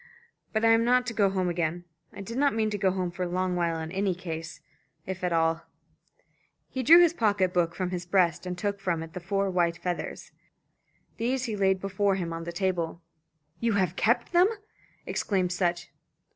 [0.51, 1.85] But I am not to go home again.
[2.11, 4.59] I did not mean to go home for a long while in any case,
[5.05, 5.67] if at all."
[6.67, 9.77] He drew his pocket book from his breast, and took from it the four white
[9.77, 10.31] feathers.
[11.17, 13.03] These he laid before him on the table.
[13.59, 14.47] "You have kept them?"
[15.05, 15.91] exclaimed Sutch.